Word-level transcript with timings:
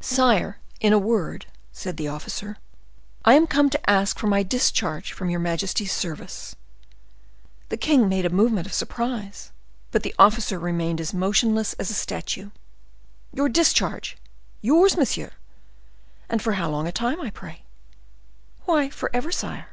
"Sire, 0.00 0.58
in 0.80 0.94
a 0.94 0.98
word," 0.98 1.44
said 1.70 1.98
the 1.98 2.08
officer, 2.08 2.56
"I 3.26 3.34
am 3.34 3.46
come 3.46 3.68
to 3.68 3.90
ask 3.90 4.18
for 4.18 4.26
my 4.26 4.42
discharge 4.42 5.12
from 5.12 5.28
your 5.28 5.38
majesty's 5.38 5.92
service." 5.92 6.56
The 7.68 7.76
king 7.76 8.08
made 8.08 8.24
a 8.24 8.30
movement 8.30 8.66
of 8.66 8.72
surprise, 8.72 9.52
but 9.90 10.02
the 10.02 10.14
officer 10.18 10.58
remained 10.58 10.98
as 10.98 11.12
motionless 11.12 11.74
as 11.74 11.90
a 11.90 11.92
statue. 11.92 12.52
"Your 13.34 13.50
discharge—yours, 13.50 14.96
monsieur? 14.96 15.32
and 16.30 16.40
for 16.40 16.52
how 16.54 16.70
long 16.70 16.86
a 16.86 16.90
time, 16.90 17.20
I 17.20 17.28
pray?" 17.28 17.66
"Why, 18.64 18.88
forever, 18.88 19.30
sire." 19.30 19.72